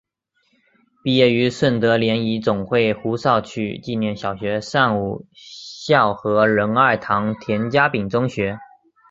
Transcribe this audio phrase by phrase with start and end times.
[1.03, 8.57] 毕业于顺德联谊总会胡少渠纪念小学上午校和仁爱堂田家炳中学。